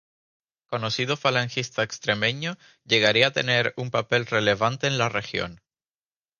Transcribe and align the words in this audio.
Conocido 0.65 1.15
falangista 1.15 1.83
extremeño, 1.83 2.57
llegaría 2.85 3.27
a 3.27 3.31
tener 3.33 3.75
un 3.77 3.91
papel 3.91 4.25
relevante 4.25 4.87
en 4.87 4.97
la 4.97 5.09
región. 5.09 5.61